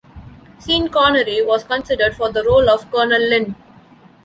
Sean 0.65 0.87
Connery 0.89 1.45
was 1.45 1.63
considered 1.63 2.15
for 2.15 2.31
the 2.31 2.43
role 2.43 2.67
of 2.71 2.89
Colonel 2.89 3.21
Lin. 3.21 3.55